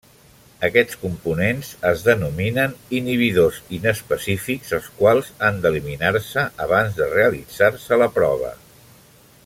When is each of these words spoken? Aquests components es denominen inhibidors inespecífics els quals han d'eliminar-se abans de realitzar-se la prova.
Aquests 0.67 0.95
components 1.01 1.67
es 1.89 2.05
denominen 2.07 2.73
inhibidors 2.99 3.59
inespecífics 3.79 4.73
els 4.79 4.89
quals 5.03 5.29
han 5.49 5.61
d'eliminar-se 5.67 6.47
abans 6.67 6.97
de 7.03 7.13
realitzar-se 7.15 8.03
la 8.05 8.09
prova. 8.19 8.53